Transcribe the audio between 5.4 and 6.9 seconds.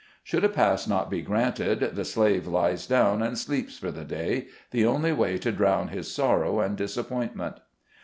drown his sorrow and